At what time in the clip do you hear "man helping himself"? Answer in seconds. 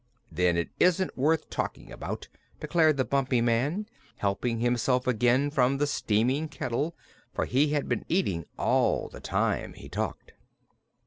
3.39-5.05